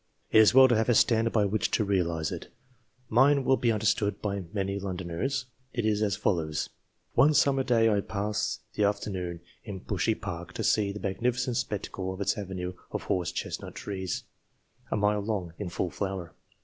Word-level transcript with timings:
It 0.31 0.39
is 0.39 0.55
well 0.55 0.67
to 0.67 0.75
have 0.75 0.89
a 0.89 0.95
standard 0.95 1.31
by 1.31 1.45
which 1.45 1.69
to 1.69 1.85
realize 1.85 2.31
it. 2.31 2.47
Mine 3.07 3.35
10 3.43 3.43
CLASSIFICATION 3.43 3.43
OF 3.43 3.45
MEN 3.45 3.45
will 3.47 3.57
be 3.57 3.71
understood 3.71 4.19
by 4.19 4.43
many 4.51 4.79
Londoners; 4.79 5.45
it 5.73 5.85
is 5.85 6.01
as 6.01 6.15
follows: 6.15 6.69
One 7.13 7.35
summer 7.35 7.61
day 7.63 7.87
I 7.87 8.01
passed 8.01 8.61
the 8.73 8.83
afternoon 8.83 9.41
in 9.63 9.77
Bushey 9.83 10.15
Park 10.19 10.53
to 10.53 10.63
see 10.63 10.91
the 10.91 10.99
magnificent 10.99 11.57
spectacle 11.57 12.11
of 12.11 12.19
its 12.19 12.35
avenue 12.35 12.73
of 12.89 13.03
horse 13.03 13.31
chestnut 13.31 13.75
trees, 13.75 14.23
a 14.89 14.97
mile 14.97 15.19
long, 15.21 15.53
in 15.59 15.69
full 15.69 15.91
flower. 15.91 16.33